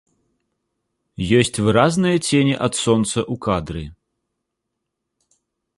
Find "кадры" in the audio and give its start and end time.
3.49-3.87